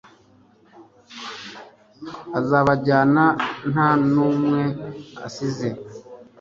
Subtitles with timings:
[2.39, 3.23] azabajyana
[3.71, 4.61] nta n'umwe
[5.27, 5.69] asize